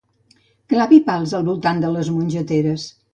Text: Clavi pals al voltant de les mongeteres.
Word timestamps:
Clavi 0.73 0.97
pals 1.09 1.35
al 1.39 1.45
voltant 1.49 1.83
de 1.83 1.91
les 1.97 2.09
mongeteres. 2.15 2.87